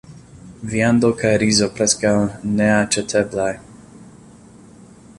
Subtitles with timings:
[0.71, 2.15] Viando kaj rizo preskaŭ
[2.57, 3.51] neaĉeteblaj.